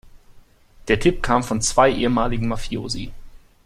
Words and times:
Der 0.87 0.99
Tipp 0.99 1.21
kam 1.21 1.43
von 1.43 1.61
zwei 1.61 1.91
ehemaligen 1.91 2.47
Mafiosi. 2.47 3.11